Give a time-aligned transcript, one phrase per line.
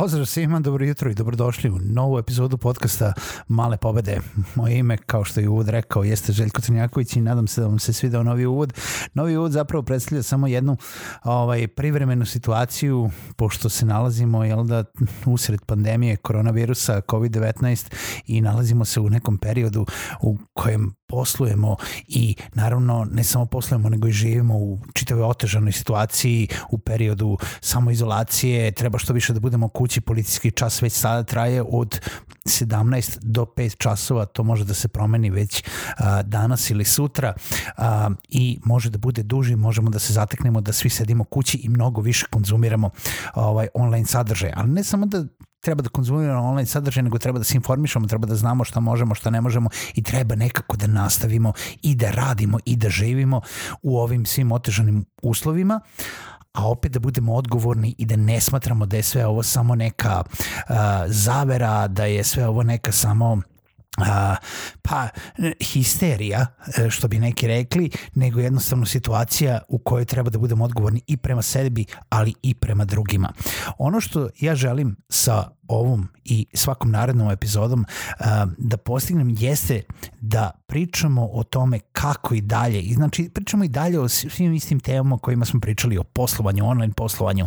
[0.00, 3.12] Pozdrav svima, dobro jutro i dobrodošli u novu epizodu podcasta
[3.48, 4.20] Male pobede.
[4.54, 7.78] Moje ime, kao što je uvod rekao, jeste Željko Crnjaković i nadam se da vam
[7.78, 8.72] se svidao novi uvod.
[9.14, 10.76] Novi uvod zapravo predstavlja samo jednu
[11.24, 14.84] ovaj, privremenu situaciju, pošto se nalazimo jel da,
[15.26, 17.92] usred pandemije koronavirusa COVID-19
[18.26, 19.86] i nalazimo se u nekom periodu
[20.22, 21.76] u kojem poslujemo
[22.06, 28.72] i naravno ne samo poslujemo nego i živimo u čitavoj otežanoj situaciji u periodu samoizolacije,
[28.72, 32.00] treba što više da budemo kući, policijski čas već sada traje od
[32.44, 35.64] 17 do 5 časova, to može da se promeni već
[35.98, 37.34] a, danas ili sutra
[37.76, 41.68] a, i može da bude duži, možemo da se zateknemo da svi sedimo kući i
[41.68, 42.90] mnogo više konzumiramo
[43.34, 45.24] ovaj online sadržaj, ali ne samo da
[45.60, 49.14] treba da konzumiramo online sadržaj, nego treba da se informišemo, treba da znamo šta možemo,
[49.14, 53.40] šta ne možemo i treba nekako da nastavimo i da radimo i da živimo
[53.82, 55.80] u ovim svim otežanim uslovima
[56.52, 60.22] a opet da budemo odgovorni i da ne smatramo da je sve ovo samo neka
[60.28, 63.40] uh, zavera, da je sve ovo neka samo
[64.02, 64.36] a,
[64.82, 65.08] pa
[65.60, 71.00] histerija, e, što bi neki rekli, nego jednostavno situacija u kojoj treba da budemo odgovorni
[71.06, 73.32] i prema sebi, ali i prema drugima.
[73.78, 77.84] Ono što ja želim sa ovom i svakom narednom epizodom
[78.18, 79.82] a, da postignem jeste
[80.20, 82.80] da pričamo o tome kako i dalje.
[82.80, 86.92] I znači pričamo i dalje o svim istim temama kojima smo pričali o poslovanju, online
[86.92, 87.46] poslovanju,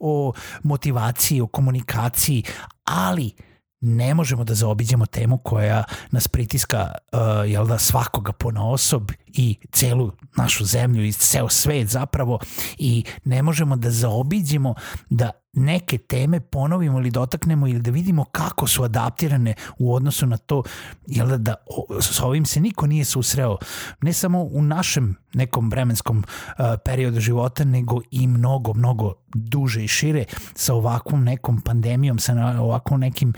[0.00, 2.42] o motivaciji, o komunikaciji,
[2.84, 3.32] ali
[3.80, 9.56] ne možemo da zaobiđemo temu koja nas pritiska uh, jel da svakoga pona osob i
[9.72, 12.38] celu našu zemlju i ceo svet zapravo
[12.78, 14.74] i ne možemo da zaobiđemo
[15.10, 20.36] da neke teme ponovimo ili dotaknemo ili da vidimo kako su adaptirane u odnosu na
[20.36, 20.62] to
[21.06, 21.54] jel da, da
[22.00, 23.56] s ovim se niko nije susreo
[24.02, 29.88] ne samo u našem nekom vremenskom uh, periodu života nego i mnogo mnogo duže i
[29.88, 30.24] šire
[30.54, 33.32] sa ovakvom nekom pandemijom sa ovakvom nekim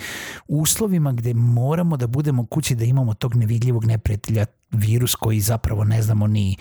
[0.48, 6.02] uslovima gde moramo da budemo kući da imamo tog nevidljivog neprijatelja virus koji zapravo ne
[6.02, 6.56] znamo ni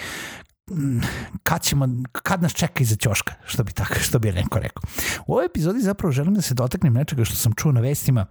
[1.44, 4.84] kad, ćemo, kad nas čeka iza ćoška, što bi, tako, što bi neko rekao.
[5.28, 8.26] U ovoj epizodi zapravo želim da se dotaknem nečega što sam čuo na vestima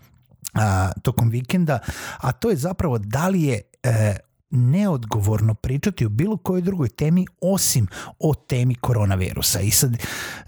[0.54, 1.78] a, tokom vikenda,
[2.19, 4.16] a to je zapravo da li je e,
[4.50, 7.87] neodgovorno pričati o bilo kojoj drugoj temi osim
[8.19, 9.61] o temi koronavirusa.
[9.61, 9.97] I sad,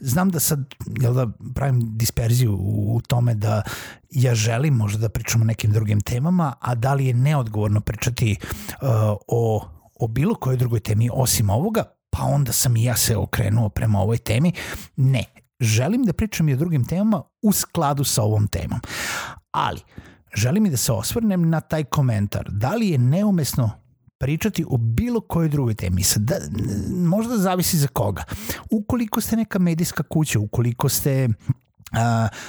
[0.00, 3.62] znam da sad, jel da pravim disperziju u tome da
[4.10, 8.36] ja želim možda da pričam o nekim drugim temama, a da li je neodgovorno pričati
[8.42, 8.88] uh,
[9.28, 9.68] o
[10.02, 14.00] o bilo kojoj drugoj temi osim ovoga, pa onda sam i ja se okrenuo prema
[14.00, 14.52] ovoj temi.
[14.96, 15.24] Ne,
[15.60, 18.80] želim da pričam i o drugim temama u skladu sa ovom temom.
[19.50, 19.80] Ali,
[20.34, 22.48] želim i da se osvrnem na taj komentar.
[22.50, 23.70] Da li je neumesno
[24.22, 26.02] pričati o bilo kojoj drugoj temi.
[26.02, 26.36] Sad, da,
[26.88, 28.24] možda zavisi za koga.
[28.70, 31.28] Ukoliko ste neka medijska kuća, ukoliko ste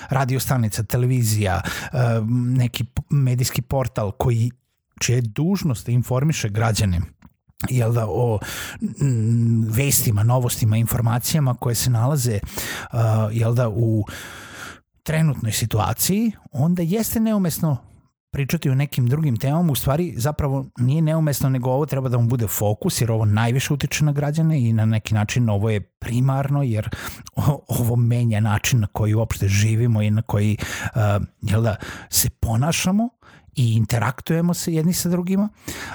[0.09, 1.61] radio stanica, televizija,
[2.56, 4.51] neki medijski portal koji
[5.01, 7.01] čije je dužnost da informiše građane
[7.69, 8.40] jel da, o
[9.67, 12.40] vestima, novostima, informacijama koje se nalaze
[12.94, 13.00] uh,
[13.31, 14.05] jel da, u
[15.03, 17.92] trenutnoj situaciji, onda jeste neumesno
[18.33, 22.27] pričati o nekim drugim temama, u stvari zapravo nije neumesno, nego ovo treba da mu
[22.27, 26.63] bude fokus, jer ovo najviše utiče na građane i na neki način ovo je primarno,
[26.63, 26.89] jer
[27.67, 31.75] ovo menja način na koji uopšte živimo i na koji uh, jel da,
[32.09, 33.09] se ponašamo
[33.56, 35.50] i interaktujemo se jedni sa drugima,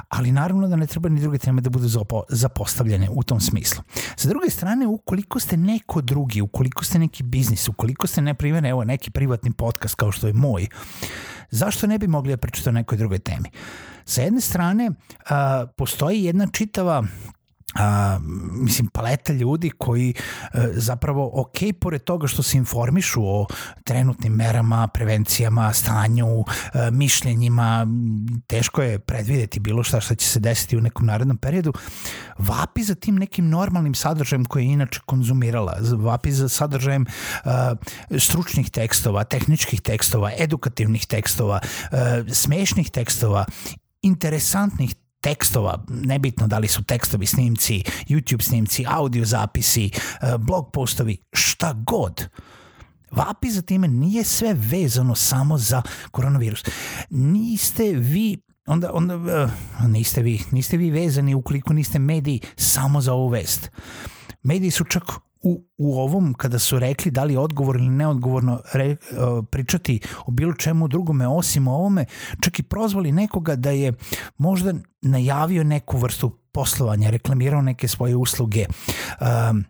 [0.09, 1.89] ali naravno da ne treba ni druge teme da budu
[2.29, 3.83] zapostavljene u tom smislu.
[4.17, 8.67] Sa druge strane, ukoliko ste neko drugi, ukoliko ste neki biznis, ukoliko ste, ne primjer,
[8.67, 10.67] evo, neki privatni podcast kao što je moj,
[11.51, 13.51] zašto ne bi mogli da pričati o nekoj drugoj temi?
[14.05, 14.91] Sa jedne strane,
[15.77, 17.05] postoji jedna čitava
[17.75, 18.19] a,
[18.53, 20.15] mislim paleta ljudi koji
[20.53, 23.47] a, e, zapravo ok pored toga što se informišu o
[23.85, 26.45] trenutnim merama, prevencijama, stanju, a,
[26.75, 27.87] e, mišljenjima,
[28.47, 31.73] teško je predvideti bilo šta šta će se desiti u nekom narednom periodu,
[32.39, 37.07] vapi za tim nekim normalnim sadržajem koji je inače konzumirala, vapi za sadržajem
[37.45, 37.75] a,
[38.19, 41.61] stručnih tekstova, tehničkih tekstova, edukativnih tekstova,
[41.93, 43.45] a, smešnih tekstova,
[44.03, 51.17] interesantnih tekstova, nebitno da li su tekstovi snimci, YouTube snimci, audio zapisi, e, blog postovi,
[51.33, 52.29] šta god.
[53.11, 56.65] vapi za time nije sve vezano samo za koronavirus.
[57.11, 58.39] Niste vi
[58.69, 59.51] onda, onda uh,
[59.87, 63.71] niste vi, niste vi vezani ukoliko niste mediji samo za ovu vest.
[64.43, 65.03] Mediji su čak
[65.43, 70.01] u, u ovom, kada su rekli da li je odgovor ili neodgovorno re, uh, pričati
[70.27, 72.05] o bilo čemu drugome osim o ovome,
[72.41, 73.93] čak i prozvali nekoga da je
[74.39, 78.67] možda najavio neku vrstu poslovanja, reklamirao neke svoje usluge,
[79.21, 79.65] um,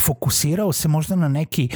[0.00, 1.68] fokusirao se možda na neki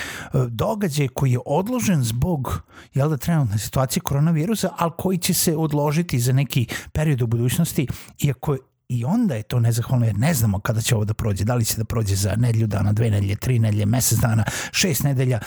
[0.48, 2.62] događaj koji je odložen zbog
[2.94, 7.86] jel da trenutne situacije koronavirusa, ali koji će se odložiti za neki period u budućnosti,
[8.18, 8.56] iako
[8.92, 11.64] i onda je to nezahvalno jer ne znamo kada će ovo da prođe, da li
[11.64, 15.38] će da prođe za nedelju dana, dve nedelje, tri nedelje, mesec dana, šest nedelja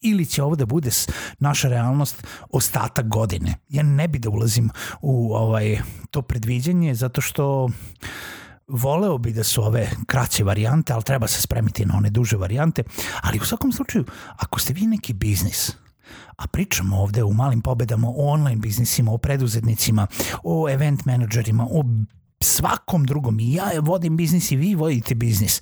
[0.00, 0.90] ili će ovo da bude
[1.38, 3.54] naša realnost ostatak godine.
[3.68, 4.70] Ja ne bi da ulazim
[5.00, 5.78] u ovaj
[6.10, 7.68] to predviđanje zato što
[8.68, 12.82] voleo bi da su ove kraće varijante, ali treba se spremiti na one duže varijante,
[13.22, 14.04] ali u svakom slučaju,
[14.36, 15.72] ako ste vi neki biznis,
[16.36, 20.06] a pričamo ovde o malim pobedama, o online biznisima, o preduzetnicima,
[20.42, 21.84] o event menadžerima, o
[22.40, 23.40] svakom drugom.
[23.40, 25.60] I ja vodim biznis i vi vodite biznis.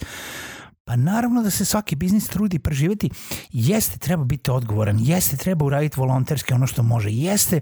[0.84, 3.10] Pa naravno da se svaki biznis trudi preživeti.
[3.52, 4.98] Jeste, treba biti odgovoran.
[5.00, 7.10] Jeste, treba uraditi volonterski ono što može.
[7.10, 7.60] Jeste,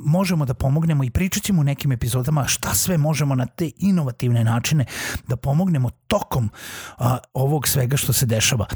[0.00, 4.44] možemo da pomognemo i pričat ćemo u nekim epizodama šta sve možemo na te inovativne
[4.44, 4.84] načine
[5.28, 6.50] da pomognemo tokom
[6.98, 8.66] a, ovog svega što se dešava.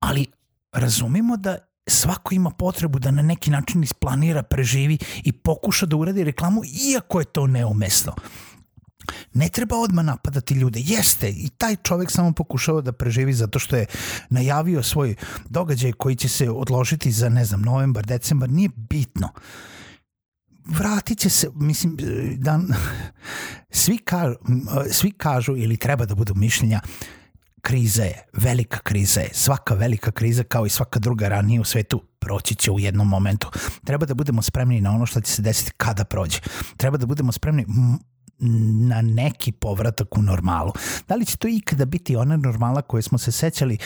[0.00, 0.26] Ali
[0.72, 1.58] razumimo da
[1.88, 7.20] svako ima potrebu da na neki način isplanira, preživi i pokuša da uradi reklamu, iako
[7.20, 8.12] je to neumesno.
[9.34, 10.80] Ne treba odmah napadati ljude.
[10.84, 13.86] Jeste, i taj čovek samo pokušava da preživi zato što je
[14.30, 15.14] najavio svoj
[15.48, 18.50] događaj koji će se odložiti za, ne znam, novembar, decembar.
[18.50, 19.28] Nije bitno.
[20.66, 21.96] Vratit će se, mislim,
[22.36, 22.60] da,
[23.70, 24.34] svi, kažu,
[24.90, 26.80] svi kažu ili treba da budu mišljenja
[27.60, 32.02] kriza je, velika kriza je, svaka velika kriza kao i svaka druga ranije u svetu
[32.18, 33.50] proći će u jednom momentu.
[33.84, 36.40] Treba da budemo spremni na ono što će se desiti kada prođe.
[36.76, 37.66] Treba da budemo spremni
[38.88, 40.72] na neki povratak u normalu.
[41.08, 43.78] Da li će to ikada biti ona normala koje smo se sećali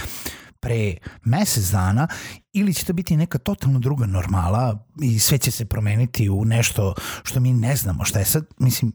[0.61, 2.09] pre mesec dana
[2.53, 6.95] ili će to biti neka totalno druga normala i sve će se promeniti u nešto
[7.23, 8.93] što mi ne znamo šta je sad, mislim,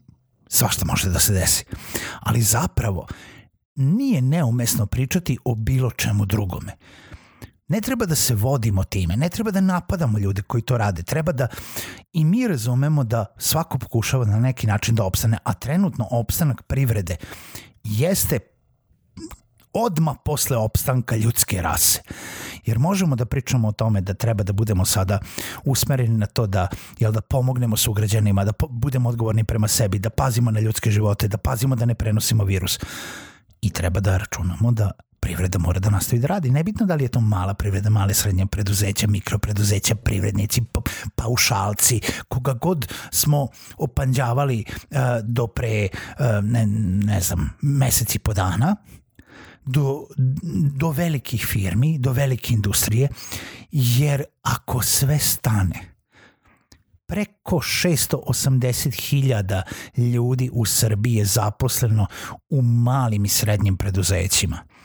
[0.48, 1.64] svašta može da se desi.
[2.20, 3.06] Ali zapravo
[3.74, 6.72] nije neumesno pričati o bilo čemu drugome.
[7.68, 11.32] Ne treba da se vodimo time, ne treba da napadamo ljude koji to rade, treba
[11.32, 11.48] da
[12.12, 17.16] i mi razumemo da svako pokušava na neki način da opstane, a trenutno opstanak privrede
[17.84, 18.38] jeste
[19.72, 22.02] odma posle opstanka ljudske rase.
[22.64, 25.18] Jer možemo da pričamo o tome da treba da budemo sada
[25.64, 26.68] usmereni na to da,
[26.98, 31.28] jel, da pomognemo sugrađanima, da po, budemo odgovorni prema sebi, da pazimo na ljudske živote,
[31.28, 32.80] da pazimo da ne prenosimo virus.
[33.60, 34.90] I treba da računamo da
[35.28, 36.50] privreda mora da nastavi da radi.
[36.50, 40.62] Nebitno da li je to mala privreda, male srednje preduzeća, mikropreduzeća, privrednici,
[41.14, 45.98] paušalci, koga god smo opanđavali uh, do pre, uh,
[46.42, 46.66] ne,
[47.06, 48.76] ne znam, meseci po dana,
[49.66, 50.06] do,
[50.76, 53.08] do velikih firmi, do velike industrije,
[53.70, 55.94] jer ako sve stane,
[57.06, 59.62] preko 680.000
[59.96, 62.06] ljudi u Srbiji je zaposleno
[62.50, 64.77] u malim i srednjim preduzećima.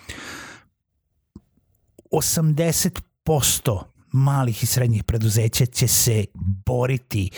[2.13, 6.25] 80% malih i srednjih preduzeća će se
[6.65, 7.29] boriti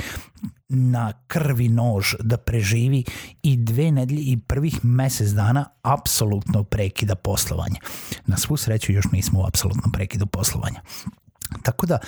[0.70, 3.04] na krvi nož da preživi
[3.44, 7.80] i dve nedelje i prvih mesec dana apsolutno prekida poslovanja.
[8.26, 10.82] Na svu sreću još nismo u apsolutnom prekidu poslovanja.
[11.64, 12.00] Tako da,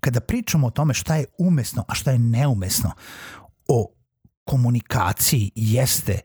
[0.00, 2.90] kada pričamo o tome šta je umesno, a šta je neumesno,
[3.68, 3.90] o
[4.44, 6.20] komunikaciji jeste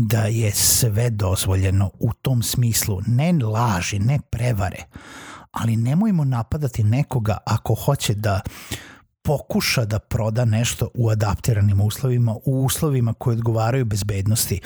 [0.00, 4.84] da je sve dozvoljeno u tom smislu, ne laži, ne prevare,
[5.50, 8.40] ali nemojmo napadati nekoga ako hoće da
[9.22, 14.60] pokuša da proda nešto u adaptiranim uslovima, u uslovima koji odgovaraju bezbednosti.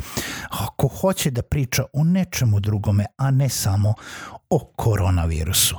[0.51, 3.95] Ako hoće da priča o nečemu drugome, a ne samo
[4.51, 5.77] o koronavirusu.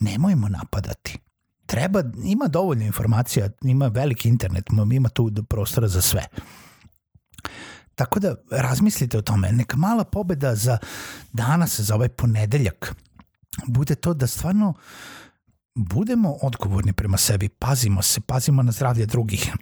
[0.00, 1.18] Nemojmo napadati.
[1.66, 6.26] Treba, ima dovoljno informacija, ima veliki internet, ima tu prostora za sve.
[8.02, 9.52] Tako da razmislite o tome.
[9.52, 10.78] Neka mala pobeda za
[11.32, 12.94] danas, za ovaj ponedeljak,
[13.66, 14.74] bude to da stvarno
[15.74, 19.52] budemo odgovorni prema sebi, pazimo se, pazimo na zdravlje drugih,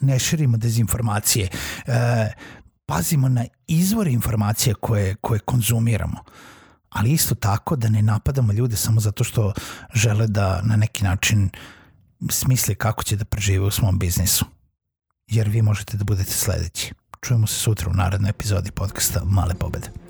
[0.00, 1.48] ne širimo dezinformacije,
[1.86, 2.32] e,
[2.86, 6.24] pazimo na izvore informacije koje, koje konzumiramo,
[6.88, 9.52] ali isto tako da ne napadamo ljude samo zato što
[9.94, 11.50] žele da na neki način
[12.30, 14.44] smisle kako će da prežive u svom biznisu.
[15.26, 16.92] Jer vi možete da budete sledeći.
[17.20, 20.07] Čujemo se sutra u narednoj epizodi podcasta Male pobede.